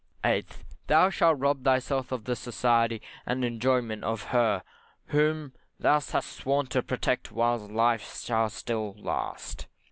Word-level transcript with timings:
8th, 0.23 0.63
Thou 0.87 1.11
shalt 1.11 1.37
rob 1.37 1.63
thyself 1.63 2.11
of 2.11 2.23
the 2.23 2.35
society 2.35 3.03
and 3.23 3.45
enjoyment 3.45 4.03
of 4.03 4.23
her 4.33 4.63
whom 5.09 5.53
thou 5.79 5.99
hast 5.99 6.31
sworn 6.37 6.65
to 6.65 6.81
protect 6.81 7.31
while 7.31 7.59
life 7.59 8.19
shall 8.19 8.49
last. 8.97 9.67